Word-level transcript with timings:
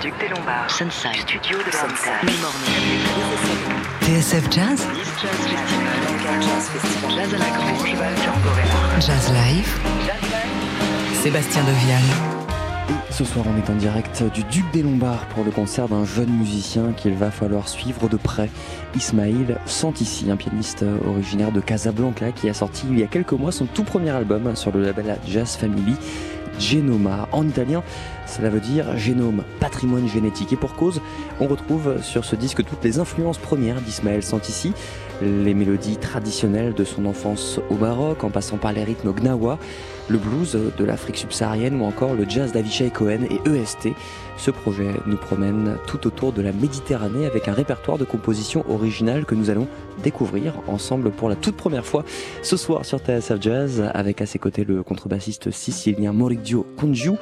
Duc 0.00 0.14
des 0.18 0.28
Lombards. 0.28 0.70
Sunside. 0.70 1.14
Studio 1.16 1.58
de 1.58 1.70
Sunside. 1.70 2.30
TSF 4.00 4.50
Jazz. 4.50 4.86
Jazz 7.10 7.34
à 7.34 7.38
la 7.38 7.50
Grange. 7.50 7.94
Val 7.96 8.14
Jazz 9.00 9.30
Live. 9.30 9.78
Sébastien 11.12 11.62
Devial. 11.64 12.00
Et 13.10 13.12
ce 13.12 13.24
soir, 13.24 13.44
on 13.46 13.58
est 13.58 13.70
en 13.70 13.74
direct 13.74 14.22
du 14.32 14.42
Duc 14.44 14.64
des 14.72 14.82
Lombards 14.82 15.26
pour 15.34 15.44
le 15.44 15.50
concert 15.50 15.86
d'un 15.86 16.06
jeune 16.06 16.30
musicien 16.30 16.92
qu'il 16.96 17.14
va 17.14 17.30
falloir 17.30 17.68
suivre 17.68 18.08
de 18.08 18.16
près, 18.16 18.48
Ismail 18.96 19.58
Santissi, 19.66 20.30
un 20.30 20.36
pianiste 20.36 20.82
originaire 21.06 21.52
de 21.52 21.60
Casablanca 21.60 22.32
qui 22.32 22.48
a 22.48 22.54
sorti 22.54 22.86
il 22.90 22.98
y 22.98 23.02
a 23.02 23.06
quelques 23.06 23.32
mois 23.32 23.52
son 23.52 23.66
tout 23.66 23.84
premier 23.84 24.10
album 24.10 24.56
sur 24.56 24.72
le 24.72 24.82
label 24.82 25.18
Jazz 25.26 25.56
Family. 25.56 25.96
Genoma. 26.60 27.28
En 27.32 27.46
italien, 27.48 27.82
cela 28.26 28.50
veut 28.50 28.60
dire 28.60 28.96
génome, 28.96 29.42
patrimoine 29.58 30.08
génétique. 30.08 30.52
Et 30.52 30.56
pour 30.56 30.74
cause, 30.74 31.00
on 31.40 31.46
retrouve 31.46 32.02
sur 32.02 32.24
ce 32.24 32.36
disque 32.36 32.64
toutes 32.64 32.84
les 32.84 32.98
influences 32.98 33.38
premières 33.38 33.80
d'Ismaël 33.80 34.22
Santissi, 34.22 34.72
les 35.22 35.54
mélodies 35.54 35.96
traditionnelles 35.96 36.74
de 36.74 36.84
son 36.84 37.06
enfance 37.06 37.60
au 37.70 37.74
Maroc, 37.74 38.24
en 38.24 38.30
passant 38.30 38.56
par 38.56 38.72
les 38.72 38.84
rythmes 38.84 39.12
gnawa, 39.12 39.58
le 40.08 40.18
blues 40.18 40.58
de 40.76 40.84
l'Afrique 40.84 41.16
subsaharienne 41.16 41.80
ou 41.80 41.84
encore 41.84 42.14
le 42.14 42.28
jazz 42.28 42.52
d'Avishai 42.52 42.90
Cohen 42.90 43.20
et 43.30 43.40
EST. 43.48 43.88
Ce 44.40 44.50
projet 44.50 44.88
nous 45.04 45.18
promène 45.18 45.76
tout 45.86 46.06
autour 46.06 46.32
de 46.32 46.40
la 46.40 46.52
Méditerranée 46.52 47.26
avec 47.26 47.46
un 47.46 47.52
répertoire 47.52 47.98
de 47.98 48.06
compositions 48.06 48.64
originales 48.70 49.26
que 49.26 49.34
nous 49.34 49.50
allons 49.50 49.68
découvrir 50.02 50.54
ensemble 50.66 51.10
pour 51.10 51.28
la 51.28 51.36
toute 51.36 51.56
première 51.56 51.84
fois 51.84 52.06
ce 52.40 52.56
soir 52.56 52.86
sur 52.86 53.00
TSF 53.00 53.38
Jazz 53.38 53.90
avec 53.92 54.22
à 54.22 54.26
ses 54.26 54.38
côtés 54.38 54.64
le 54.64 54.82
contrebassiste 54.82 55.50
sicilien 55.50 56.14
Maurizio 56.14 56.66
Congiu 56.78 57.12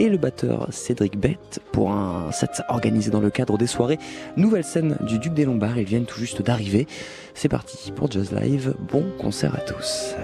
et 0.00 0.08
le 0.08 0.16
batteur 0.16 0.66
Cédric 0.70 1.16
Bett 1.16 1.60
pour 1.70 1.92
un 1.92 2.32
set 2.32 2.62
organisé 2.68 3.12
dans 3.12 3.20
le 3.20 3.30
cadre 3.30 3.56
des 3.56 3.68
soirées 3.68 4.00
Nouvelle 4.36 4.64
scène 4.64 4.96
du 5.02 5.20
Duc 5.20 5.32
des 5.32 5.44
Lombards. 5.44 5.78
Ils 5.78 5.84
viennent 5.84 6.06
tout 6.06 6.18
juste 6.18 6.42
d'arriver. 6.42 6.88
C'est 7.34 7.48
parti 7.48 7.92
pour 7.92 8.10
Jazz 8.10 8.32
Live. 8.32 8.74
Bon 8.90 9.04
concert 9.20 9.54
à 9.54 9.60
tous. 9.60 10.16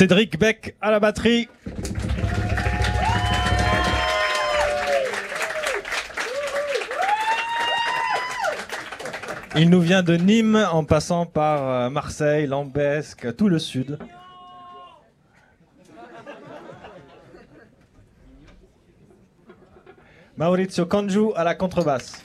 Cédric 0.00 0.38
Beck 0.38 0.76
à 0.80 0.90
la 0.90 0.98
batterie. 0.98 1.46
Il 9.56 9.68
nous 9.68 9.82
vient 9.82 10.02
de 10.02 10.16
Nîmes 10.16 10.66
en 10.72 10.84
passant 10.84 11.26
par 11.26 11.68
euh, 11.68 11.90
Marseille, 11.90 12.46
Lambesque, 12.46 13.36
tout 13.36 13.50
le 13.50 13.58
sud. 13.58 13.98
Maurizio 20.38 20.86
Congiu 20.86 21.34
à 21.36 21.44
la 21.44 21.54
contrebasse. 21.54 22.22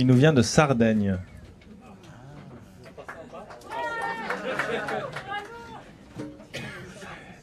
Il 0.00 0.06
nous 0.06 0.14
vient 0.14 0.32
de 0.32 0.42
Sardaigne. 0.42 1.16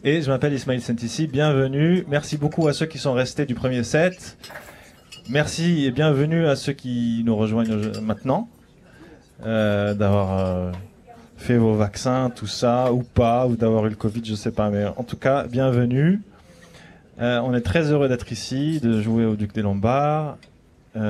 Et 0.06 0.22
je 0.22 0.32
m'appelle 0.32 0.54
Ismail 0.54 0.80
Sentissi, 0.80 1.28
bienvenue. 1.28 2.06
Merci 2.08 2.38
beaucoup 2.38 2.70
à 2.70 2.74
ceux 2.74 2.86
qui 2.86 2.98
sont 2.98 3.12
restés 3.12 3.46
du 3.46 3.56
premier 3.56 3.84
set. 3.84 4.38
Merci 5.30 5.84
et 5.84 5.92
bienvenue 5.92 6.48
à 6.48 6.56
ceux 6.56 6.72
qui 6.72 7.24
nous 7.26 7.36
rejoignent 7.36 7.92
maintenant, 8.02 8.48
euh, 9.46 9.94
d'avoir 9.94 10.40
euh, 10.40 10.72
fait 11.36 11.58
vos 11.58 11.74
vaccins, 11.74 12.32
tout 12.34 12.48
ça, 12.48 12.94
ou 12.94 13.04
pas, 13.04 13.48
ou 13.48 13.58
d'avoir 13.58 13.86
eu 13.86 13.90
le 13.90 13.96
Covid, 13.98 14.24
je 14.24 14.36
sais 14.36 14.52
pas, 14.52 14.70
mais 14.70 14.86
en 14.86 15.04
tout 15.04 15.18
cas, 15.18 15.46
bienvenue. 15.46 16.22
Euh, 17.20 17.42
on 17.44 17.54
est 17.54 17.62
très 17.62 17.92
heureux 17.92 18.08
d'être 18.08 18.32
ici, 18.32 18.80
de 18.80 19.02
jouer 19.02 19.26
au 19.26 19.36
Duc 19.36 19.54
des 19.54 19.62
Lombards. 19.62 20.38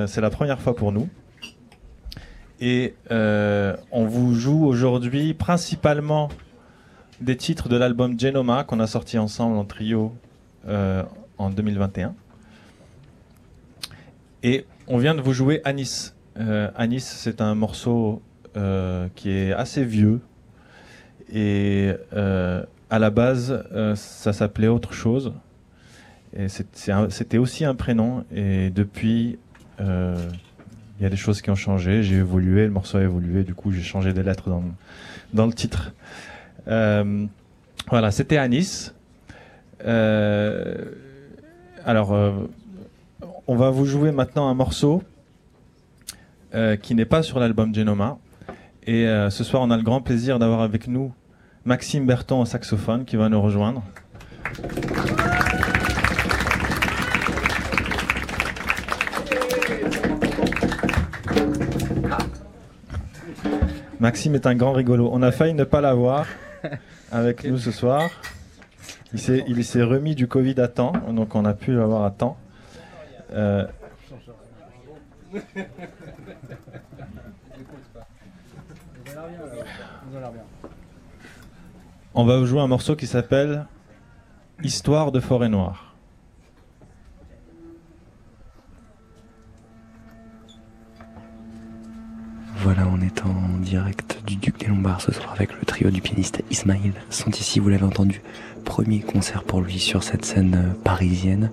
C'est 0.08 0.20
la 0.20 0.30
première 0.30 0.58
fois 0.60 0.74
pour 0.74 0.90
nous. 0.90 1.08
Et 2.60 2.94
euh, 3.10 3.76
on 3.92 4.06
vous 4.06 4.34
joue 4.34 4.64
aujourd'hui 4.64 5.34
principalement 5.34 6.30
des 7.20 7.36
titres 7.36 7.68
de 7.68 7.76
l'album 7.76 8.18
Genoma 8.18 8.64
qu'on 8.64 8.80
a 8.80 8.86
sorti 8.86 9.18
ensemble 9.18 9.56
en 9.56 9.64
trio 9.64 10.14
euh, 10.66 11.02
en 11.38 11.50
2021. 11.50 12.14
Et 14.42 14.64
on 14.86 14.98
vient 14.98 15.14
de 15.14 15.20
vous 15.20 15.32
jouer 15.32 15.60
Anis. 15.64 16.14
Euh, 16.38 16.70
Anis, 16.76 17.04
c'est 17.04 17.40
un 17.40 17.54
morceau 17.54 18.22
qui 19.14 19.28
est 19.28 19.52
assez 19.52 19.84
vieux. 19.84 20.20
Et 21.30 21.90
à 22.10 22.98
la 22.98 23.10
base, 23.10 23.62
ça 23.96 24.32
s'appelait 24.32 24.68
autre 24.68 24.94
chose. 24.94 25.34
Et 26.34 26.48
c'était 26.48 27.36
aussi 27.36 27.66
un 27.66 27.74
prénom. 27.74 28.24
Et 28.34 28.70
depuis, 28.70 29.38
il 30.98 31.02
y 31.02 31.06
a 31.06 31.10
des 31.10 31.16
choses 31.16 31.42
qui 31.42 31.50
ont 31.50 31.56
changé. 31.56 32.02
J'ai 32.02 32.16
évolué, 32.16 32.64
le 32.64 32.70
morceau 32.70 32.98
a 32.98 33.02
évolué. 33.02 33.42
Du 33.44 33.54
coup, 33.54 33.70
j'ai 33.72 33.82
changé 33.82 34.12
des 34.12 34.22
lettres 34.22 34.48
dans, 34.48 34.64
dans 35.34 35.46
le 35.46 35.52
titre. 35.52 35.92
Euh, 36.68 37.26
voilà, 37.88 38.10
c'était 38.10 38.38
à 38.38 38.48
Nice. 38.48 38.94
Euh, 39.84 40.76
alors, 41.84 42.12
euh, 42.12 42.32
on 43.46 43.56
va 43.56 43.70
vous 43.70 43.84
jouer 43.84 44.10
maintenant 44.12 44.48
un 44.48 44.54
morceau 44.54 45.02
qui 46.80 46.94
n'est 46.94 47.04
pas 47.04 47.22
sur 47.22 47.38
l'album 47.38 47.74
Genoma. 47.74 48.16
Et 48.86 49.04
ce 49.28 49.44
soir, 49.44 49.62
on 49.62 49.70
a 49.70 49.76
le 49.76 49.82
grand 49.82 50.00
plaisir 50.00 50.38
d'avoir 50.38 50.62
avec 50.62 50.88
nous 50.88 51.12
Maxime 51.66 52.06
Berton 52.06 52.40
au 52.40 52.46
saxophone 52.46 53.04
qui 53.04 53.16
va 53.16 53.28
nous 53.28 53.42
rejoindre. 53.42 53.82
Maxime 64.00 64.34
est 64.34 64.46
un 64.46 64.54
grand 64.54 64.72
rigolo. 64.72 65.08
On 65.12 65.22
a 65.22 65.32
failli 65.32 65.54
ne 65.54 65.64
pas 65.64 65.80
l'avoir 65.80 66.26
avec 67.12 67.44
nous 67.44 67.58
ce 67.58 67.70
soir. 67.70 68.10
Il 69.12 69.18
s'est, 69.18 69.44
il 69.48 69.64
s'est 69.64 69.82
remis 69.82 70.14
du 70.14 70.28
Covid 70.28 70.60
à 70.60 70.68
temps, 70.68 70.92
donc 71.10 71.34
on 71.34 71.44
a 71.44 71.54
pu 71.54 71.72
l'avoir 71.72 72.04
à 72.04 72.10
temps. 72.10 72.36
Euh, 73.32 73.64
on 82.14 82.24
va 82.24 82.38
vous 82.38 82.46
jouer 82.46 82.60
un 82.60 82.66
morceau 82.66 82.96
qui 82.96 83.06
s'appelle 83.06 83.66
Histoire 84.62 85.12
de 85.12 85.20
forêt 85.20 85.48
noire. 85.48 85.85
Voilà, 92.76 92.90
on 92.92 93.00
est 93.00 93.22
en 93.22 93.58
direct 93.58 94.20
du 94.26 94.36
Duc 94.36 94.58
des 94.58 94.66
Lombards 94.66 95.00
ce 95.00 95.10
soir 95.10 95.32
avec 95.32 95.50
le 95.58 95.64
trio 95.64 95.88
du 95.90 96.02
pianiste 96.02 96.42
Ismail 96.50 96.92
Santissi, 97.08 97.58
vous 97.58 97.70
l'avez 97.70 97.84
entendu, 97.84 98.20
premier 98.66 99.00
concert 99.00 99.44
pour 99.44 99.62
lui 99.62 99.78
sur 99.78 100.02
cette 100.02 100.26
scène 100.26 100.54
euh, 100.54 100.82
parisienne. 100.84 101.50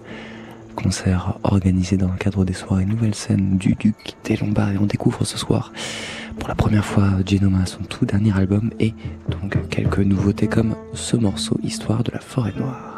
Concert 0.76 1.36
organisé 1.44 1.96
dans 1.96 2.12
le 2.12 2.18
cadre 2.18 2.44
des 2.44 2.52
soirées 2.52 2.86
Nouvelle 2.86 3.16
Scène 3.16 3.58
du 3.58 3.76
Duc 3.76 4.16
des 4.26 4.36
Lombards 4.36 4.72
et 4.72 4.78
on 4.78 4.86
découvre 4.86 5.24
ce 5.24 5.38
soir 5.38 5.72
pour 6.40 6.50
la 6.50 6.56
première 6.56 6.84
fois 6.84 7.10
Genoma, 7.26 7.66
son 7.68 7.84
tout 7.84 8.06
dernier 8.06 8.36
album 8.36 8.72
et 8.82 8.94
donc 9.30 9.58
quelques 9.70 10.00
nouveautés 10.00 10.48
comme 10.48 10.76
ce 10.94 11.16
morceau 11.16 11.58
Histoire 11.64 12.04
de 12.04 12.12
la 12.12 12.20
forêt 12.20 12.54
noire. 12.58 12.93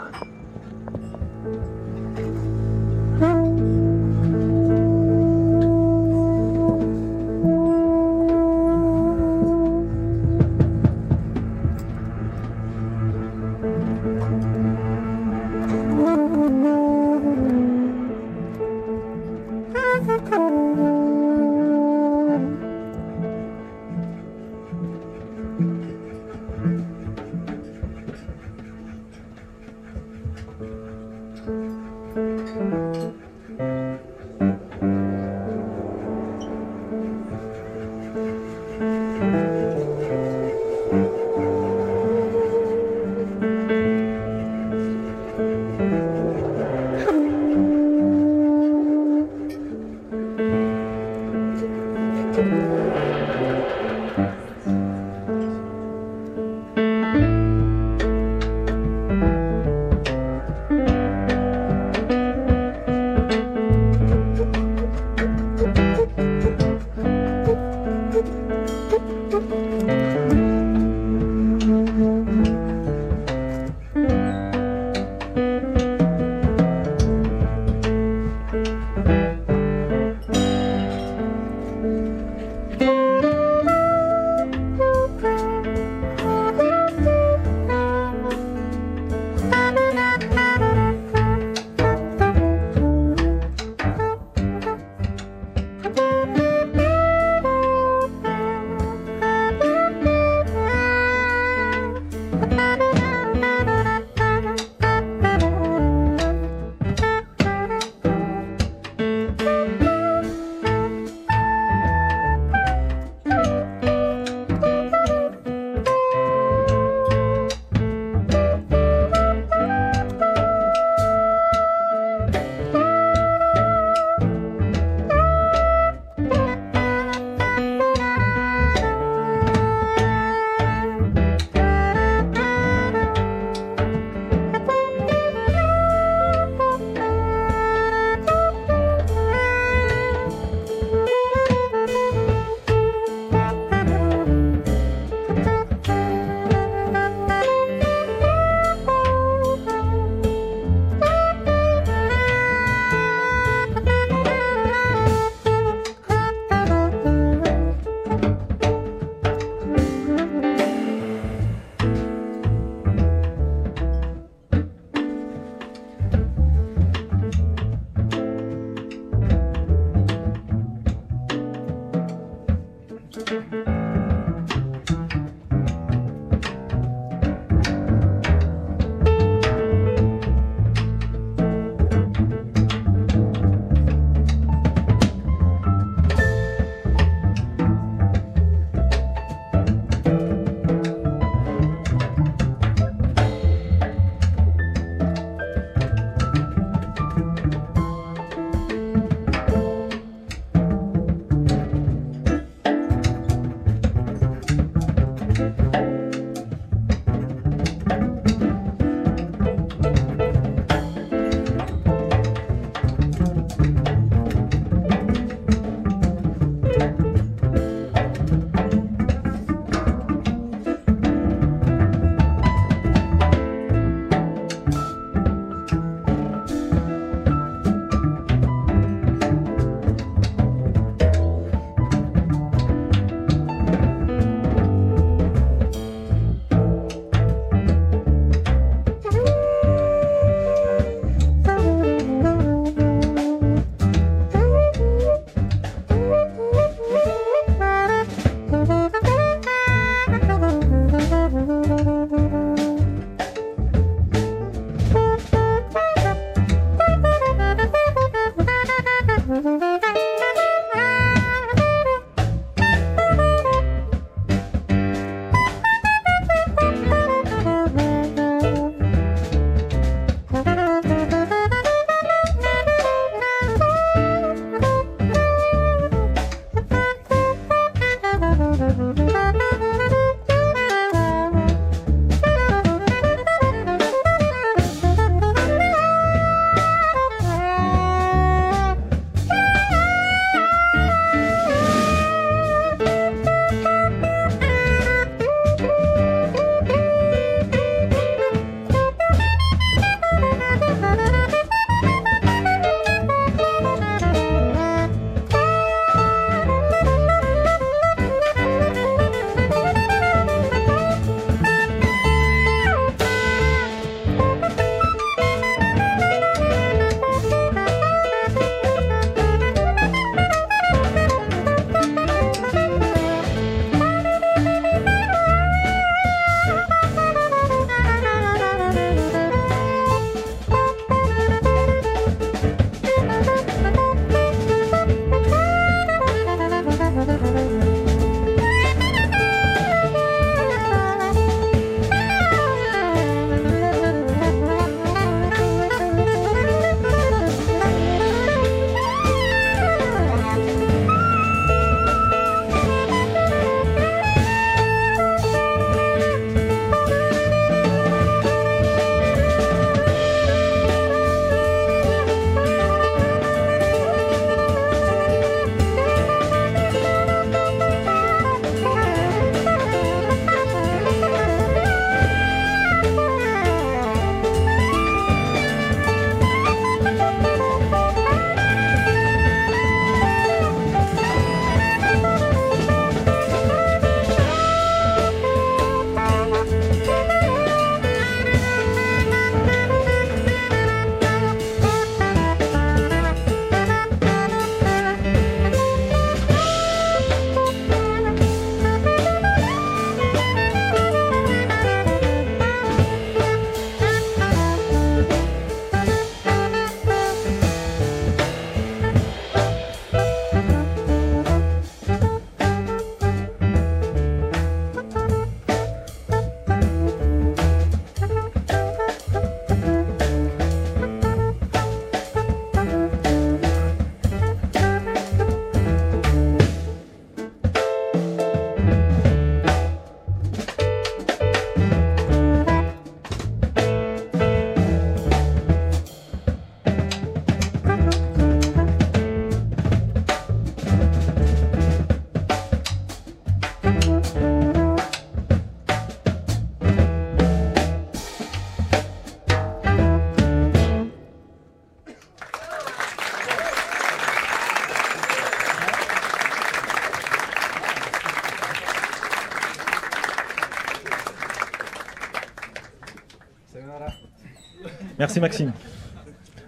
Merci 465.05 465.19
Maxime. 465.19 465.51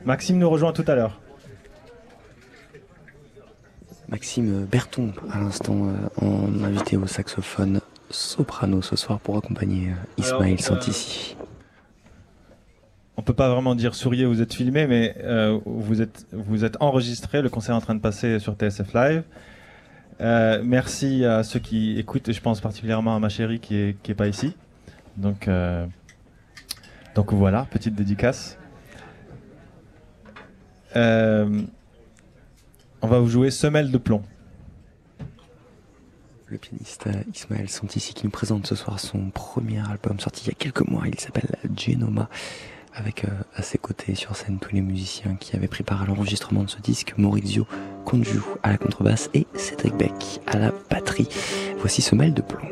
Maxime 0.04 0.40
nous 0.40 0.50
rejoint 0.50 0.74
tout 0.74 0.84
à 0.88 0.96
l'heure. 0.96 1.22
Maxime 4.10 4.66
Berton, 4.66 5.14
à 5.32 5.38
l'instant, 5.38 5.76
euh, 5.90 6.26
en 6.26 6.64
invité 6.64 6.98
au 6.98 7.06
saxophone 7.06 7.82
soprano 8.10 8.82
ce 8.82 8.96
soir 8.96 9.20
pour 9.20 9.38
accompagner 9.38 9.90
euh, 9.90 9.94
Ismaël 10.18 10.42
Alors, 10.42 10.54
euh, 10.54 10.58
Santissi. 10.58 11.38
On 13.16 13.22
peut 13.22 13.36
pas 13.36 13.52
vraiment 13.52 13.76
dire 13.76 13.94
souriez, 13.94 14.26
vous 14.26 14.42
êtes 14.42 14.56
filmé, 14.56 14.88
mais 14.88 15.14
euh, 15.20 15.60
vous 15.68 16.02
êtes 16.02 16.26
vous 16.32 16.66
êtes 16.66 16.78
enregistré. 16.80 17.44
Le 17.44 17.50
concert 17.50 17.76
est 17.76 17.78
en 17.78 17.82
train 17.82 17.94
de 17.94 18.02
passer 18.02 18.40
sur 18.40 18.56
TSF 18.56 18.92
Live. 18.96 19.24
Euh, 20.20 20.64
merci 20.66 21.26
à 21.26 21.44
ceux 21.44 21.60
qui 21.60 22.00
écoutent, 22.00 22.28
et 22.28 22.34
je 22.34 22.42
pense 22.42 22.60
particulièrement 22.60 23.16
à 23.16 23.20
ma 23.20 23.30
chérie 23.30 23.60
qui 23.60 23.76
est 23.76 24.02
qui 24.02 24.10
est 24.14 24.16
pas 24.16 24.28
ici. 24.28 24.56
Donc 25.16 25.48
donc 27.18 27.34
voilà, 27.34 27.66
petite 27.72 27.96
dédicace. 27.96 28.60
Euh, 30.96 31.64
on 33.02 33.08
va 33.08 33.18
vous 33.18 33.28
jouer 33.28 33.50
Semelle 33.50 33.90
de 33.90 33.98
plomb. 33.98 34.22
Le 36.46 36.60
pianiste 36.60 37.10
Ismaël 37.34 37.70
Santissi 37.70 38.14
qui 38.14 38.26
nous 38.26 38.30
présente 38.30 38.68
ce 38.68 38.76
soir 38.76 39.00
son 39.00 39.32
premier 39.32 39.82
album 39.90 40.20
sorti 40.20 40.44
il 40.46 40.50
y 40.50 40.52
a 40.52 40.54
quelques 40.54 40.88
mois. 40.88 41.08
Il 41.08 41.20
s'appelle 41.20 41.58
Genoma. 41.76 42.30
Avec 42.94 43.26
euh, 43.26 43.30
à 43.56 43.64
ses 43.64 43.80
côtés 43.80 44.14
sur 44.14 44.36
scène 44.36 44.60
tous 44.60 44.76
les 44.76 44.82
musiciens 44.82 45.38
qui 45.38 45.56
avaient 45.56 45.68
pris 45.68 45.84
part 45.84 46.04
à 46.04 46.06
l'enregistrement 46.06 46.64
de 46.64 46.70
ce 46.70 46.80
disque, 46.80 47.16
Maurizio 47.18 47.66
Congiu 48.06 48.42
à 48.62 48.70
la 48.70 48.78
contrebasse 48.78 49.32
et 49.34 49.48
Cédric 49.56 49.96
Beck 49.96 50.40
à 50.46 50.60
la 50.60 50.72
batterie. 50.92 51.30
Voici 51.80 52.04
Semelle 52.04 52.36
de 52.36 52.44
plomb. 52.44 52.68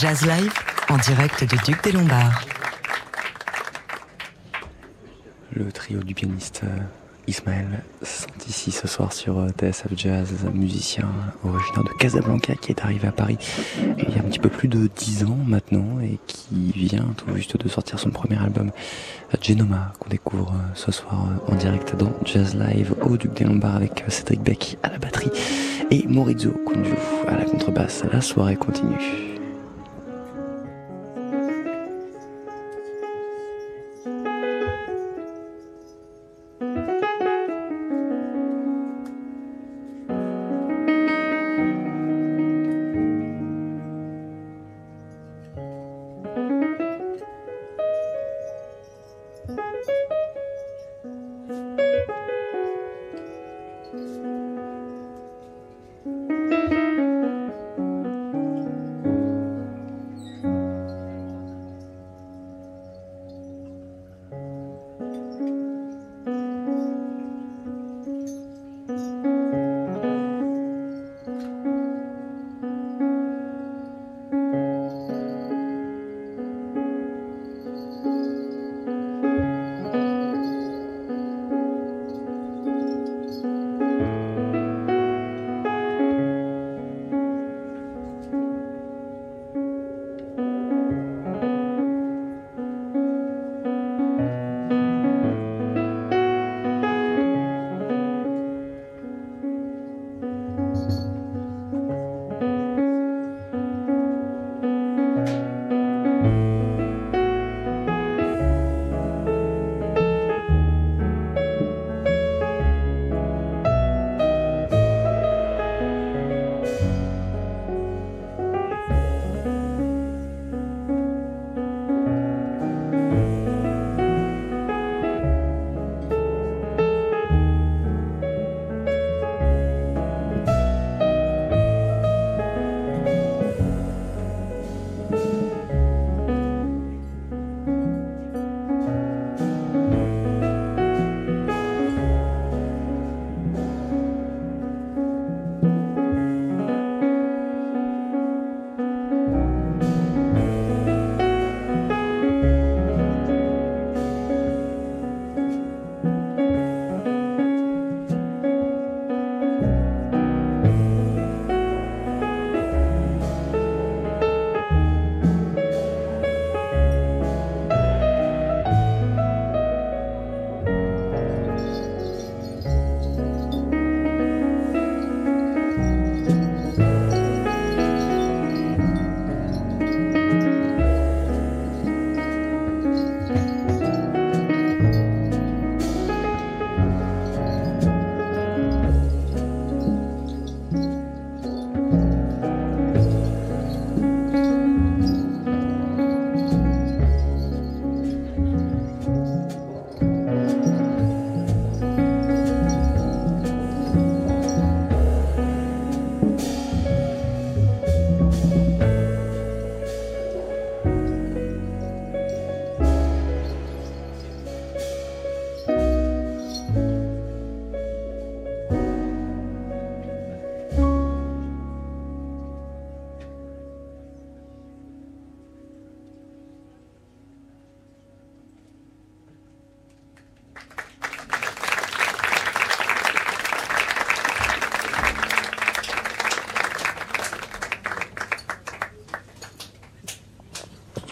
Jazz 0.00 0.24
Live 0.24 0.50
en 0.88 0.96
direct 0.96 1.44
du 1.44 1.56
Duc 1.62 1.84
des 1.84 1.92
Lombards. 1.92 2.46
Le 5.52 5.70
trio 5.70 6.02
du 6.02 6.14
pianiste 6.14 6.62
euh, 6.64 6.78
Ismaël 7.26 7.84
sont 8.02 8.48
ici 8.48 8.70
ce 8.70 8.88
soir 8.88 9.12
sur 9.12 9.38
euh, 9.38 9.48
TSF 9.50 9.88
Jazz, 9.94 10.32
musicien 10.54 11.06
originaire 11.44 11.84
de 11.84 11.92
Casablanca 11.98 12.54
qui 12.54 12.72
est 12.72 12.80
arrivé 12.80 13.08
à 13.08 13.12
Paris 13.12 13.36
il 13.98 14.08
y 14.08 14.18
a 14.18 14.22
un 14.22 14.24
petit 14.24 14.38
peu 14.38 14.48
plus 14.48 14.68
de 14.68 14.88
10 14.96 15.24
ans 15.24 15.38
maintenant 15.46 16.00
et 16.00 16.18
qui 16.26 16.72
vient 16.74 17.12
tout 17.18 17.36
juste 17.36 17.58
de 17.58 17.68
sortir 17.68 17.98
son 17.98 18.08
premier 18.08 18.38
album 18.38 18.70
Genoma 19.42 19.92
qu'on 19.98 20.08
découvre 20.08 20.54
euh, 20.54 20.72
ce 20.72 20.92
soir 20.92 21.26
en 21.46 21.54
direct 21.56 21.94
dans 21.94 22.12
Jazz 22.24 22.56
Live 22.56 22.94
au 23.02 23.18
Duc 23.18 23.34
des 23.34 23.44
Lombards 23.44 23.76
avec 23.76 24.02
Cédric 24.08 24.40
Beck 24.40 24.78
à 24.82 24.88
la 24.88 24.98
batterie 24.98 25.30
et 25.90 26.06
Maurizio 26.08 26.52
Condu 26.64 26.94
à 27.28 27.36
la 27.36 27.44
contrebasse. 27.44 28.04
La 28.10 28.22
soirée 28.22 28.56
continue. 28.56 29.29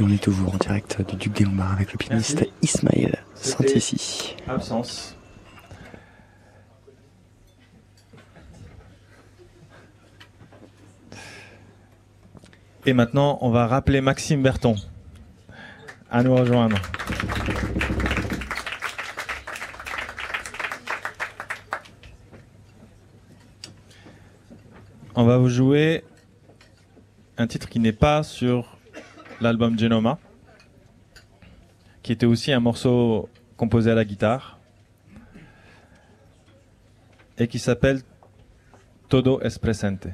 On 0.09 0.15
est 0.15 0.23
toujours 0.23 0.55
en 0.55 0.57
direct 0.57 1.03
du 1.07 1.17
Duc 1.17 1.35
des 1.35 1.45
Lombards 1.45 1.73
avec 1.73 1.93
le 1.93 1.99
pianiste 1.99 2.47
Ismaël 2.63 3.23
Santissi. 3.35 4.37
Absence. 4.47 5.15
Et 12.87 12.95
maintenant, 12.95 13.39
on 13.43 13.51
va 13.51 13.67
rappeler 13.67 14.01
Maxime 14.01 14.43
Berton 14.43 14.77
à 16.11 16.23
nous 16.23 16.35
rejoindre. 16.35 16.79
On 25.15 25.25
va 25.25 25.37
vous 25.37 25.51
jouer 25.51 26.03
un 27.37 27.47
titre 27.47 27.69
qui 27.69 27.79
n'est 27.79 27.93
pas 27.93 28.23
sur 28.23 28.78
l'album 29.41 29.79
Genoma, 29.79 30.19
qui 32.03 32.13
était 32.13 32.27
aussi 32.27 32.53
un 32.53 32.61
morceau 32.61 33.29
composé 33.57 33.91
à 33.91 33.95
la 33.95 34.05
guitare 34.05 34.59
et 37.39 37.49
qui 37.49 37.59
s'appelle 37.59 38.03
Todo 39.09 39.41
es 39.41 39.59
presente. 39.59 40.09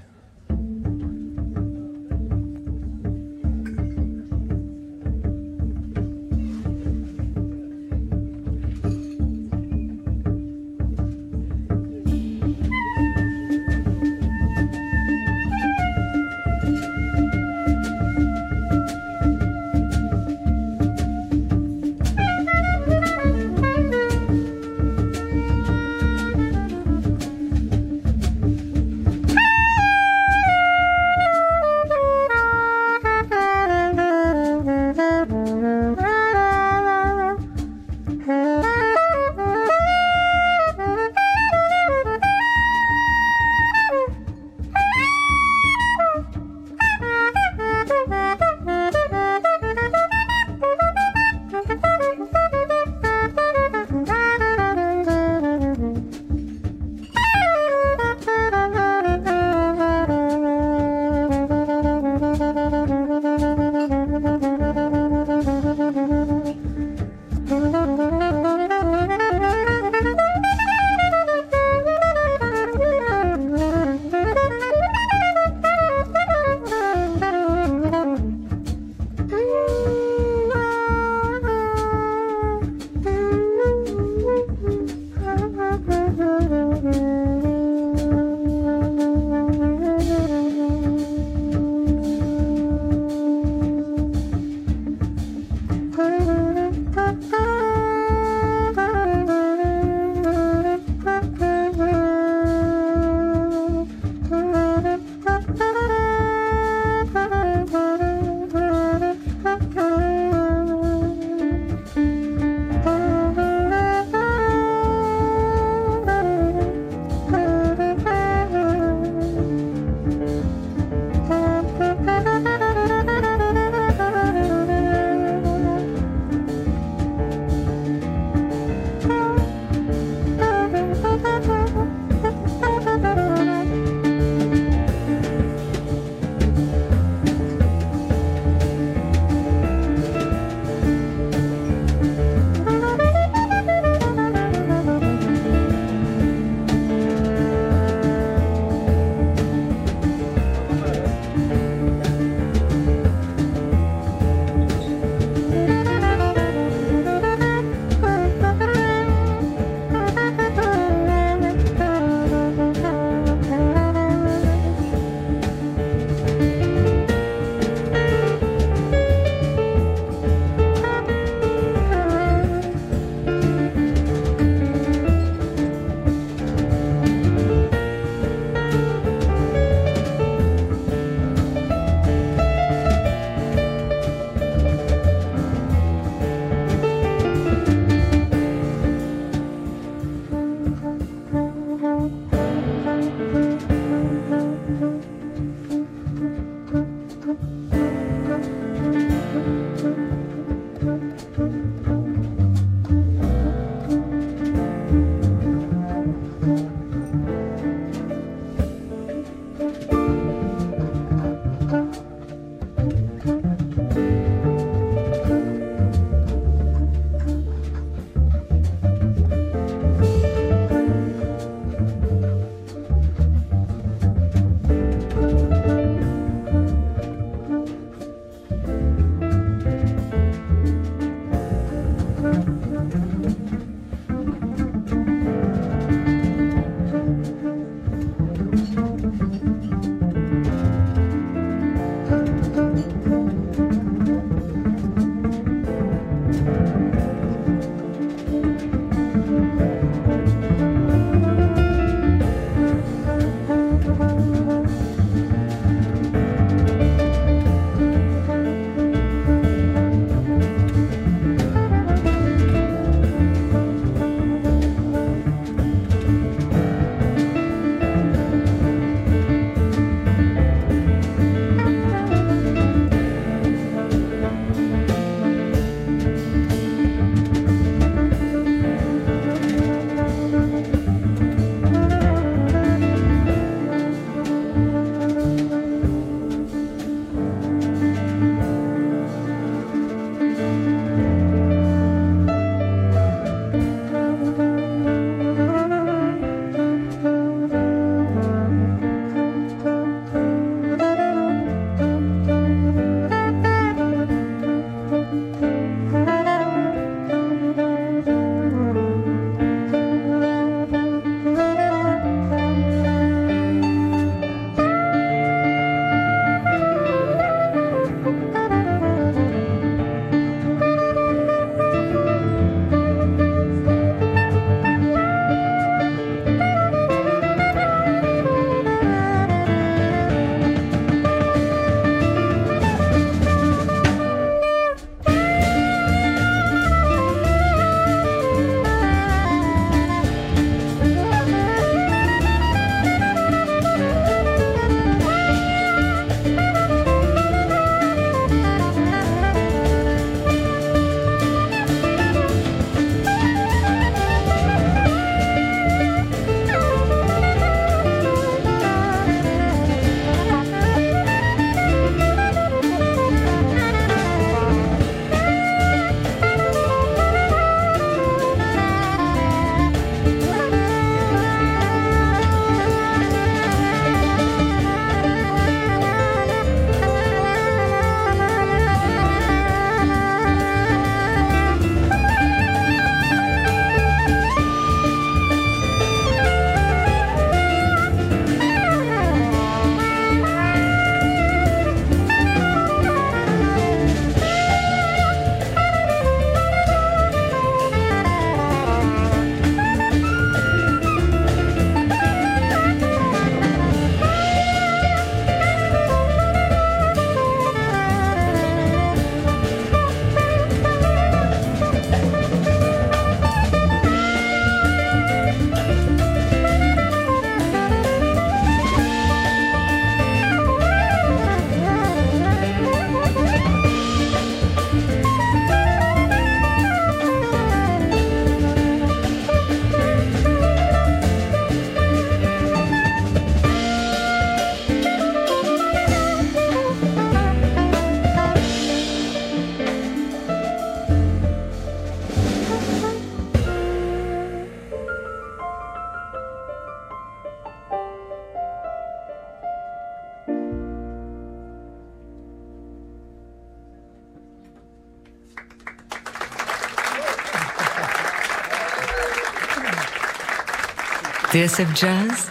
TSF 461.35 461.75
Jazz, 461.75 462.31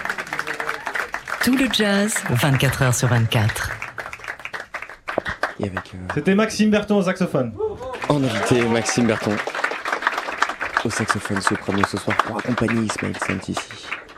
tout 1.43 1.57
le 1.57 1.65
jazz, 1.73 2.15
24 2.29 2.83
heures 2.83 2.95
sur 2.95 3.09
24. 3.09 3.71
Et 5.59 5.65
avec 5.65 5.77
euh, 5.93 5.97
C'était 6.13 6.35
Maxime 6.35 6.71
Berton 6.71 6.95
au 6.95 7.01
saxophone. 7.01 7.51
en 8.07 8.23
invité 8.23 8.65
Maxime 8.65 9.07
Berton 9.07 9.35
au 10.85 10.89
saxophone 10.89 11.41
soprano 11.41 11.81
ce 11.85 11.97
soir 11.97 12.15
pour 12.15 12.37
accompagner 12.37 12.85
Ismaël 12.85 13.17
Santissi. 13.17 13.59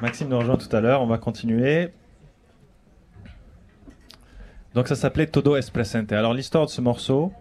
Maxime 0.03 0.27
nous 0.27 0.37
rejoint 0.37 0.57
tout 0.57 0.73
à 0.75 0.81
l'heure, 0.81 1.01
on 1.01 1.07
va 1.07 1.17
continuer. 1.17 1.91
Donc 4.75 4.87
ça 4.87 4.95
s'appelait 4.95 5.25
Todo 5.25 5.55
es 5.57 5.71
presente. 5.73 6.11
Alors 6.11 6.35
l'histoire 6.35 6.67
de 6.67 6.69
ce 6.69 6.81
morceau, 6.81 7.33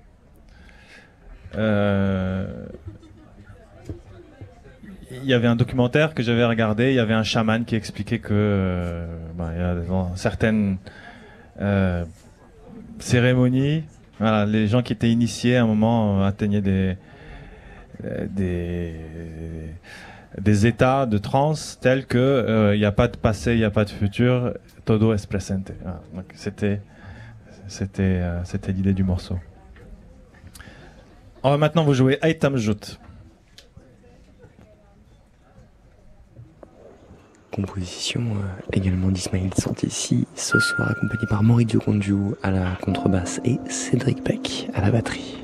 euh, 1.57 2.64
il 5.23 5.29
y 5.29 5.35
avait 5.35 5.49
un 5.49 5.57
documentaire 5.57 6.15
que 6.15 6.23
j'avais 6.23 6.45
regardé, 6.45 6.91
il 6.91 6.95
y 6.97 6.99
avait 6.99 7.15
un 7.15 7.23
chaman 7.23 7.65
qui 7.65 7.77
expliquait 7.77 8.19
que 8.19 8.33
euh, 8.33 9.07
bah, 9.37 9.51
dans 9.87 10.17
certaines 10.17 10.79
euh, 11.61 12.05
cérémonies, 12.99 13.85
les 14.21 14.67
gens 14.69 14.83
qui 14.83 14.93
étaient 14.93 15.11
initiés 15.11 15.57
à 15.57 15.63
un 15.63 15.67
moment 15.67 16.21
euh, 16.21 16.27
atteignaient 16.27 16.63
des, 16.63 16.97
états 20.67 21.07
de 21.07 21.19
transe 21.19 21.79
tels 21.81 22.07
que 22.07 22.73
il 22.75 22.79
n'y 22.79 22.85
a 22.85 22.93
pas 22.93 23.09
de 23.09 23.17
passé, 23.17 23.53
il 23.53 23.59
n'y 23.59 23.65
a 23.65 23.71
pas 23.71 23.85
de 23.85 23.91
futur, 23.91 24.55
todo 24.85 25.15
es 25.15 25.27
presente. 25.27 25.73
C'était 26.27 26.81
l'idée 28.69 28.93
du 28.93 29.05
morceau. 29.05 29.39
On 31.43 31.51
va 31.51 31.59
maintenant 31.59 31.85
vous 31.85 31.95
jouer 31.95 32.19
Aitam. 32.23 32.57
Composition 37.55 38.21
euh, 38.21 38.63
également 38.73 39.13
d'Ismaël 39.13 39.51
Santissi, 39.57 40.27
ce 40.35 40.59
soir 40.59 40.91
accompagné 40.91 41.25
par 41.29 41.45
Maurizio 41.45 41.79
Congiu 41.79 42.35
à 42.43 42.51
la 42.51 42.73
contrebasse 42.83 43.41
et 43.45 43.61
Cédric 43.69 44.25
Beck 44.25 44.69
à 44.75 44.81
la 44.81 44.91
batterie. 44.91 45.44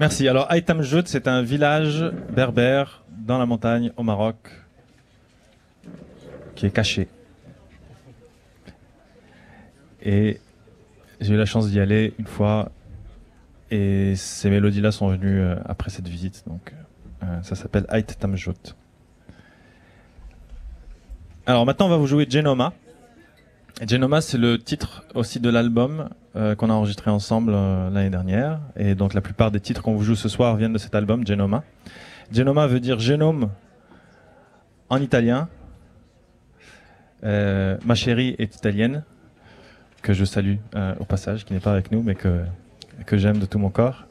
Merci. 0.00 0.26
Alors, 0.28 0.50
Aitam 0.50 0.80
Jout, 0.80 1.02
c'est 1.04 1.28
un 1.28 1.42
village 1.42 2.10
berbère 2.32 3.04
dans 3.10 3.36
la 3.36 3.44
montagne 3.44 3.92
au 3.98 4.02
Maroc 4.02 4.36
qui 6.54 6.64
est 6.64 6.70
caché. 6.70 7.06
Et 10.02 10.40
j'ai 11.20 11.34
eu 11.34 11.36
la 11.36 11.44
chance 11.44 11.68
d'y 11.68 11.78
aller 11.80 12.14
une 12.18 12.26
fois 12.26 12.72
et 13.70 14.14
ces 14.16 14.48
mélodies-là 14.48 14.90
sont 14.90 15.08
venues 15.08 15.42
euh, 15.42 15.56
après 15.66 15.90
cette 15.90 16.08
visite. 16.08 16.44
Donc, 16.46 16.72
euh, 17.22 17.42
ça 17.42 17.54
s'appelle 17.54 17.84
Ait 17.90 18.02
Tamjout. 18.02 18.54
Alors 21.44 21.66
maintenant, 21.66 21.86
on 21.86 21.90
va 21.90 21.98
vous 21.98 22.06
jouer 22.06 22.26
Genoma. 22.26 22.72
Genoma, 23.86 24.20
c'est 24.20 24.38
le 24.38 24.58
titre 24.58 25.04
aussi 25.14 25.40
de 25.40 25.48
l'album 25.48 26.10
euh, 26.36 26.54
qu'on 26.54 26.70
a 26.70 26.72
enregistré 26.74 27.10
ensemble 27.10 27.52
l'année 27.52 28.10
dernière. 28.10 28.60
Et 28.76 28.94
donc 28.94 29.14
la 29.14 29.20
plupart 29.20 29.50
des 29.50 29.60
titres 29.60 29.82
qu'on 29.82 29.94
vous 29.94 30.04
joue 30.04 30.16
ce 30.16 30.28
soir 30.28 30.56
viennent 30.56 30.72
de 30.72 30.78
cet 30.78 30.94
album, 30.94 31.26
Genoma. 31.26 31.64
Genoma 32.32 32.66
veut 32.66 32.80
dire 32.80 33.00
génome 33.00 33.50
en 34.88 34.98
italien. 34.98 35.48
ma 37.22 37.94
chérie 37.94 38.36
est 38.38 38.54
italienne 38.54 39.02
que 40.02 40.12
je 40.12 40.24
salue 40.24 40.56
euh, 40.74 40.94
au 40.98 41.04
passage, 41.04 41.44
qui 41.44 41.52
n'est 41.52 41.60
pas 41.60 41.72
avec 41.72 41.92
nous, 41.92 42.02
mais 42.02 42.14
que, 42.14 42.42
que 43.06 43.16
j'aime 43.16 43.38
de 43.38 43.46
tout 43.46 43.58
mon 43.58 43.70
corps. 43.70 44.06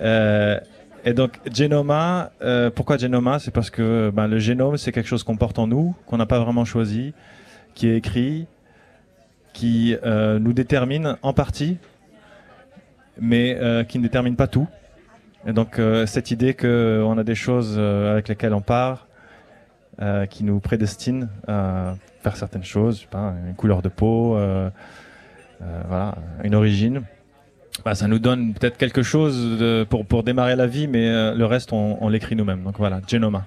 Euh, 0.00 0.58
et 1.04 1.14
donc, 1.14 1.40
Genoma, 1.52 2.32
euh, 2.42 2.70
pourquoi 2.70 2.96
Genoma? 2.96 3.38
C'est 3.38 3.50
parce 3.50 3.70
que 3.70 4.10
ben, 4.14 4.26
le 4.26 4.38
génome, 4.38 4.76
c'est 4.76 4.92
quelque 4.92 5.08
chose 5.08 5.22
qu'on 5.22 5.36
porte 5.36 5.58
en 5.58 5.66
nous, 5.66 5.94
qu'on 6.06 6.16
n'a 6.16 6.26
pas 6.26 6.40
vraiment 6.40 6.64
choisi, 6.64 7.14
qui 7.74 7.88
est 7.88 7.96
écrit, 7.96 8.46
qui 9.52 9.96
nous 10.04 10.52
détermine 10.52 11.16
en 11.22 11.32
partie, 11.32 11.78
mais 13.20 13.58
qui 13.88 13.98
ne 13.98 14.02
détermine 14.02 14.36
pas 14.36 14.46
tout. 14.46 14.68
Et 15.46 15.52
donc, 15.52 15.80
cette 16.06 16.30
idée 16.30 16.54
qu'on 16.54 17.18
a 17.18 17.24
des 17.24 17.34
choses 17.34 17.78
avec 17.78 18.28
lesquelles 18.28 18.54
on 18.54 18.60
part, 18.60 19.06
qui 20.30 20.44
nous 20.44 20.60
prédestinent 20.60 21.28
à 21.46 21.94
faire 22.22 22.36
certaines 22.36 22.64
choses, 22.64 23.06
une 23.14 23.54
couleur 23.54 23.82
de 23.82 23.88
peau, 23.88 24.36
euh, 24.36 24.70
euh, 25.62 25.82
voilà, 25.88 26.14
une 26.44 26.54
origine. 26.54 27.02
Bah, 27.84 27.94
ça 27.94 28.08
nous 28.08 28.18
donne 28.18 28.52
peut-être 28.52 28.76
quelque 28.76 29.02
chose 29.02 29.58
pour, 29.88 30.22
démarrer 30.22 30.56
la 30.56 30.66
vie, 30.66 30.86
mais 30.86 31.08
euh, 31.08 31.34
le 31.34 31.46
reste, 31.46 31.72
on, 31.72 31.98
on 32.00 32.08
l'écrit 32.08 32.36
nous-mêmes. 32.36 32.62
Donc 32.62 32.76
voilà, 32.78 33.00
Genoma. 33.06 33.46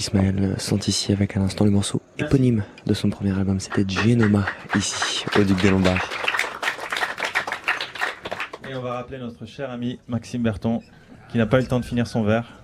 Trio 0.00 0.22
du 0.22 0.38
pianiste 0.38 0.66
Ismaël 0.70 0.78
ici 0.86 1.12
avec 1.12 1.36
à 1.36 1.40
l'instant 1.40 1.64
le 1.64 1.70
morceau 1.70 2.00
éponyme 2.18 2.64
de 2.86 2.94
son 2.94 3.10
premier 3.10 3.32
album, 3.32 3.60
c'était 3.60 3.84
Genoma, 3.86 4.46
ici, 4.74 5.24
au 5.38 5.44
Duc 5.44 5.60
des 5.60 5.70
Lombards. 5.70 6.08
Et 8.68 8.74
on 8.74 8.80
va 8.80 8.94
rappeler 8.94 9.18
notre 9.18 9.46
cher 9.46 9.70
ami 9.70 9.98
Maxime 10.08 10.42
Berton, 10.42 10.82
qui 11.28 11.38
n'a 11.38 11.46
pas 11.46 11.58
eu 11.58 11.62
le 11.62 11.66
temps 11.66 11.80
de 11.80 11.84
finir 11.84 12.06
son 12.06 12.22
verre. 12.22 12.62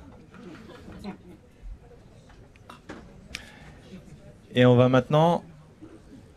Et 4.54 4.64
on 4.64 4.76
va 4.76 4.88
maintenant 4.88 5.44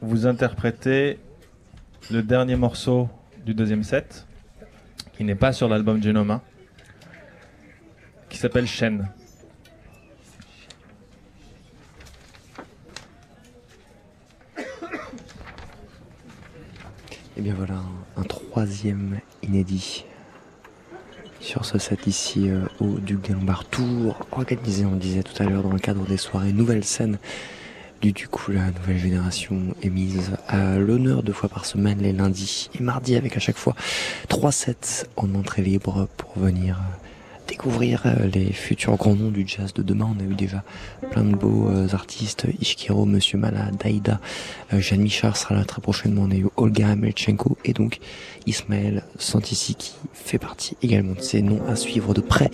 vous 0.02 0.28
interpréter 0.28 1.20
le 2.12 2.22
dernier 2.22 2.56
morceau 2.56 3.10
du 3.46 3.54
deuxième 3.54 3.84
set, 3.84 4.26
qui 5.14 5.24
n'est 5.24 5.36
pas 5.36 5.54
sur 5.54 5.70
l'album 5.70 6.02
Genoma, 6.02 6.42
qui 8.30 8.38
s'appelle 8.38 8.68
Chêne. 8.68 9.08
Et 17.40 17.42
bien 17.42 17.54
voilà, 17.54 17.80
un, 18.18 18.24
troisième 18.24 19.22
inédit 19.44 20.04
sur 21.40 21.64
ce 21.64 21.78
set 21.78 22.06
ici 22.06 22.50
euh, 22.50 22.66
au 22.82 23.00
Duc 23.00 23.30
Lombards. 23.30 23.64
Tour, 23.64 24.28
organisé, 24.34 24.84
on 24.84 24.98
disait 24.98 25.24
tout 25.24 25.42
à 25.42 25.46
l'heure, 25.46 25.64
dans 25.64 25.72
le 25.72 25.80
cadre 25.80 26.06
des 26.06 26.18
soirées. 26.18 26.52
Nouvelle 26.52 26.84
Scène 26.84 27.18
du 28.02 28.28
coup 28.28 28.52
la 28.52 28.72
nouvelle 28.72 28.98
génération 28.98 29.74
est 29.82 29.90
mise 29.90 30.32
à 30.50 30.78
l'honneur 30.80 31.24
deux 31.24 31.32
fois 31.32 31.48
par 31.48 31.66
semaine, 31.66 32.00
les 32.00 32.12
lundis 32.12 32.70
et 32.78 32.84
mardis, 32.84 33.16
avec 33.16 33.38
à 33.38 33.40
chaque 33.40 33.58
fois 33.58 33.74
trois 34.28 34.52
sets 34.52 35.08
en 35.16 35.34
entrée 35.34 35.62
libre 35.62 36.10
pour 36.18 36.38
venir 36.38 36.82
découvrir 37.50 38.04
euh, 38.06 38.28
les 38.34 38.54
futurs 38.54 38.96
grands 38.96 39.16
noms 39.16 39.32
du 39.32 39.46
jazz 39.46 39.74
de 39.74 39.82
demain. 39.82 40.08
On 40.16 40.20
a 40.22 40.24
eu 40.24 40.36
déjà 40.36 40.64
plein 41.12 41.24
de 41.24 41.36
beaux 41.36 41.68
euh, 41.70 41.88
artistes, 41.94 42.46
Ishkiro, 42.62 43.06
Monsieur 43.06 43.38
Mala, 43.38 43.72
Daïda, 43.72 44.20
euh, 44.74 44.80
Jeanne 44.80 45.02
Michard 45.02 45.36
sera 45.36 45.56
là 45.56 45.66
très 45.66 45.82
prochainement. 45.82 46.24
On 46.28 46.32
a 46.32 46.36
eu 46.36 46.48
Olga 46.58 46.96
Melchenko 46.96 47.58
et 47.66 47.74
donc 47.74 48.00
Ismaël 48.46 49.04
Santissi 49.18 49.76
qui 49.76 49.96
fait 50.14 50.38
partie 50.38 50.78
également 50.84 51.14
de 51.14 51.22
ces 51.22 51.42
noms 51.42 51.62
à 51.68 51.76
suivre 51.76 52.14
de 52.14 52.22
près. 52.22 52.52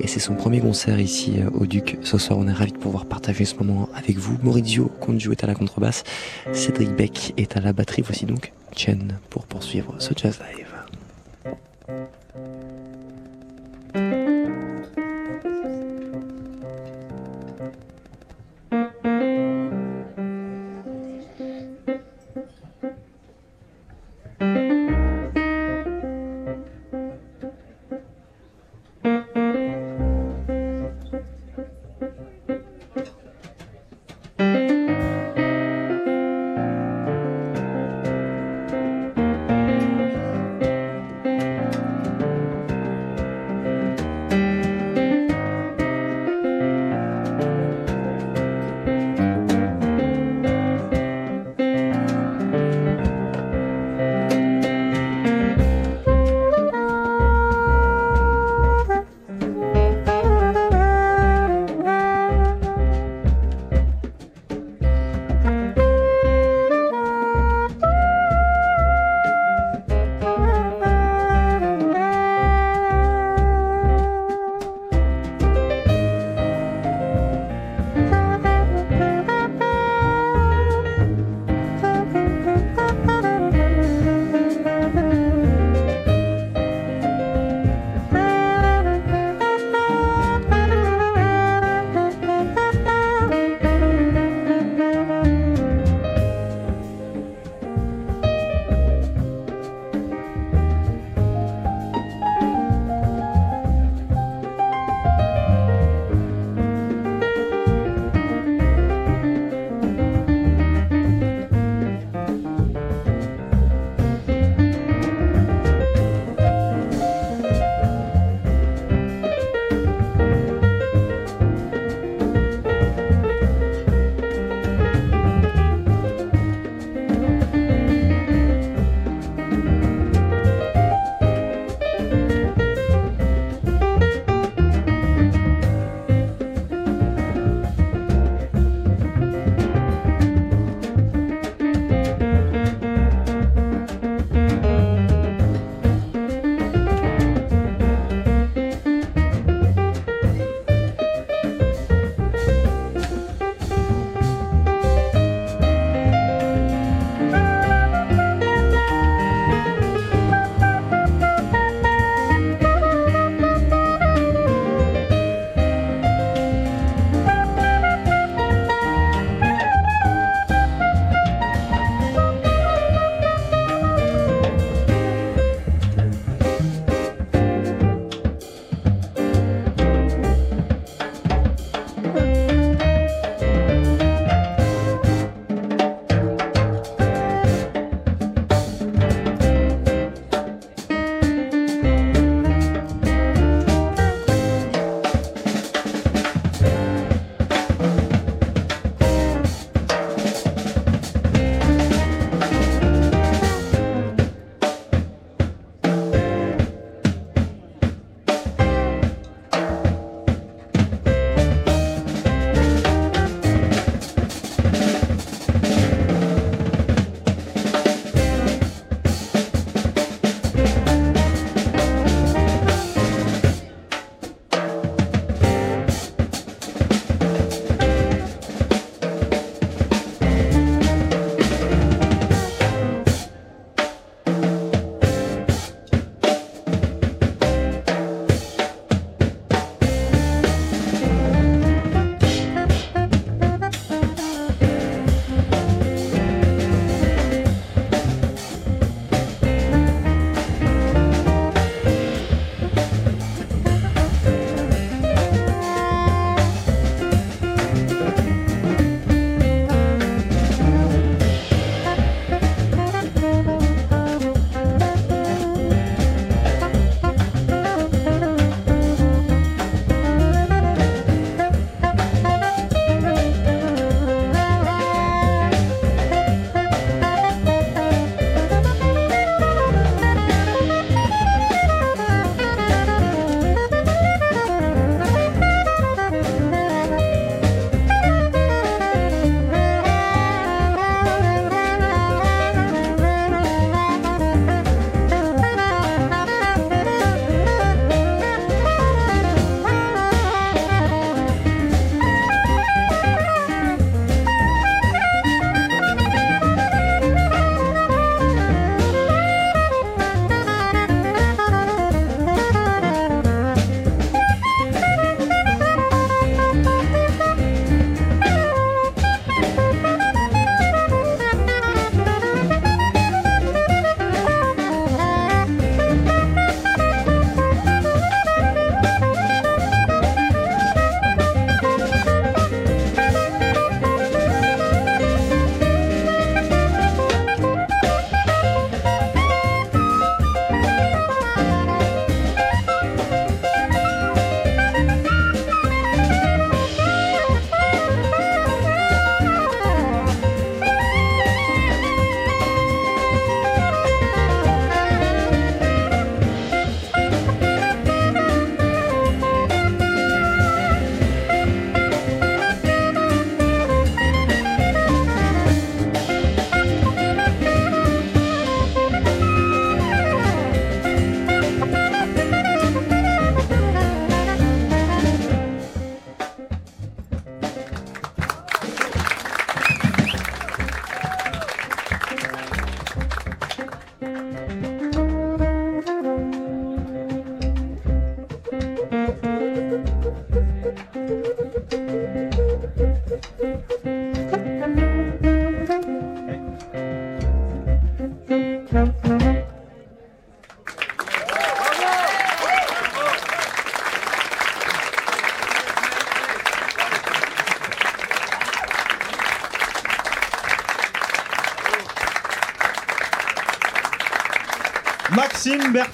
Et 0.00 0.06
c'est 0.06 0.20
son 0.20 0.34
premier 0.34 0.60
concert 0.60 0.98
ici 1.00 1.34
au 1.54 1.66
Duc. 1.66 1.98
Ce 2.02 2.18
soir, 2.18 2.38
on 2.38 2.48
est 2.48 2.52
ravis 2.52 2.72
de 2.72 2.78
pouvoir 2.78 3.06
partager 3.06 3.44
ce 3.44 3.54
moment 3.54 3.88
avec 3.94 4.16
vous. 4.18 4.36
Maurizio 4.42 4.90
Conju 5.00 5.30
est 5.30 5.44
à 5.44 5.46
la 5.46 5.54
contrebasse. 5.54 6.02
Cédric 6.52 6.90
Beck 6.90 7.32
est 7.36 7.56
à 7.56 7.60
la 7.60 7.72
batterie. 7.72 8.02
Voici 8.02 8.26
donc 8.26 8.52
Chen 8.74 9.18
pour 9.30 9.46
poursuivre 9.46 9.94
ce 10.00 10.12
jazz 10.16 10.40
live. 10.40 10.74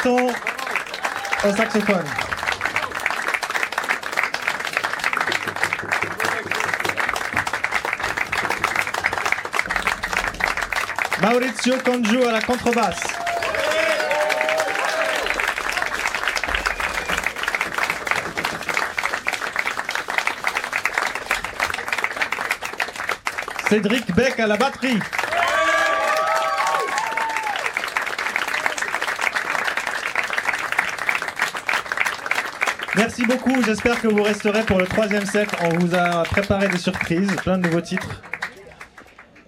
Au 0.07 0.31
saxophone. 1.55 2.07
Maurizio 11.21 11.77
Congiu 11.85 12.25
à 12.27 12.33
la 12.33 12.41
contrebasse. 12.41 13.03
Cédric 23.69 24.15
Beck 24.15 24.41
à 24.41 24.47
la 24.47 24.57
batterie. 24.57 24.99
Merci 33.11 33.27
beaucoup, 33.27 33.61
j'espère 33.65 34.01
que 34.01 34.07
vous 34.07 34.23
resterez 34.23 34.63
pour 34.63 34.79
le 34.79 34.87
troisième 34.87 35.27
set. 35.27 35.49
On 35.65 35.79
vous 35.81 35.97
a 35.97 36.23
préparé 36.23 36.69
des 36.69 36.79
surprises, 36.79 37.29
plein 37.43 37.59
de 37.59 37.67
nouveaux 37.67 37.81
titres. 37.81 38.23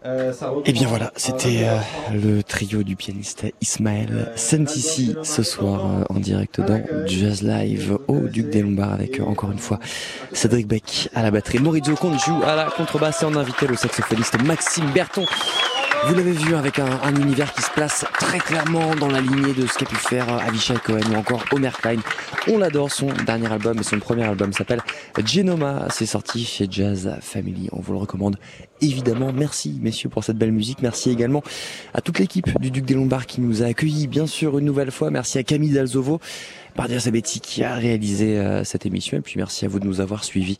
Euh, 0.04 0.32
Et 0.32 0.62
eh 0.66 0.72
bien 0.72 0.88
voilà, 0.88 1.12
c'était 1.14 1.62
euh, 1.62 1.76
le 2.12 2.42
trio 2.42 2.82
du 2.82 2.96
pianiste 2.96 3.46
Ismaël 3.60 4.32
Sentisi 4.34 5.14
ce 5.22 5.44
soir 5.44 5.86
euh, 5.86 6.04
en 6.12 6.18
direct 6.18 6.60
dans 6.60 6.82
Jazz 7.06 7.44
Live 7.44 7.96
au 8.08 8.18
Duc 8.22 8.50
des 8.50 8.62
Lombards 8.62 8.94
avec 8.94 9.20
encore 9.20 9.52
une 9.52 9.60
fois 9.60 9.78
Cédric 10.32 10.66
Beck 10.66 11.08
à 11.14 11.22
la 11.22 11.30
batterie, 11.30 11.60
Maurizio 11.60 11.94
joue 11.94 12.42
à 12.44 12.56
la 12.56 12.64
contrebasse 12.64 13.22
et 13.22 13.26
on 13.26 13.36
invité 13.36 13.68
le 13.68 13.76
saxophoniste 13.76 14.42
Maxime 14.42 14.90
Berton 14.92 15.24
vous 16.04 16.16
l'avez 16.16 16.32
vu 16.32 16.56
avec 16.56 16.80
un, 16.80 17.14
univers 17.14 17.52
qui 17.52 17.62
se 17.62 17.70
place 17.70 18.04
très 18.14 18.40
clairement 18.40 18.94
dans 18.96 19.06
la 19.06 19.20
lignée 19.20 19.52
de 19.52 19.66
ce 19.68 19.78
qu'a 19.78 19.86
pu 19.86 19.94
faire 19.94 20.26
Avishai 20.44 20.74
Cohen 20.84 21.00
ou 21.12 21.16
encore 21.16 21.44
Omer 21.52 21.76
Klein. 21.80 22.00
On 22.48 22.58
l'adore, 22.58 22.90
son 22.90 23.06
dernier 23.24 23.52
album 23.52 23.78
et 23.78 23.84
son 23.84 24.00
premier 24.00 24.24
album 24.24 24.52
s'appelle 24.52 24.80
Genoma. 25.24 25.86
C'est 25.90 26.06
sorti 26.06 26.44
chez 26.44 26.66
Jazz 26.68 27.16
Family. 27.20 27.68
On 27.70 27.80
vous 27.80 27.92
le 27.92 28.00
recommande 28.00 28.36
évidemment. 28.80 29.32
Merci 29.32 29.78
messieurs 29.80 30.08
pour 30.08 30.24
cette 30.24 30.38
belle 30.38 30.50
musique. 30.50 30.82
Merci 30.82 31.10
également 31.10 31.44
à 31.94 32.00
toute 32.00 32.18
l'équipe 32.18 32.58
du 32.58 32.72
Duc 32.72 32.84
des 32.84 32.94
Lombards 32.94 33.26
qui 33.26 33.40
nous 33.40 33.62
a 33.62 33.66
accueillis 33.66 34.08
bien 34.08 34.26
sûr 34.26 34.58
une 34.58 34.64
nouvelle 34.64 34.90
fois. 34.90 35.12
Merci 35.12 35.38
à 35.38 35.44
Camille 35.44 35.70
Dalzovo, 35.70 36.18
Bardia 36.74 36.98
Sabetti 36.98 37.38
qui 37.38 37.62
a 37.62 37.76
réalisé 37.76 38.36
euh, 38.38 38.64
cette 38.64 38.86
émission 38.86 39.18
et 39.18 39.20
puis 39.20 39.34
merci 39.36 39.64
à 39.64 39.68
vous 39.68 39.78
de 39.78 39.86
nous 39.86 40.00
avoir 40.00 40.24
suivis. 40.24 40.58